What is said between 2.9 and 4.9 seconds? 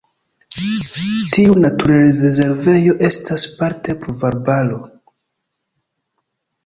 estas parte pluvarbaro.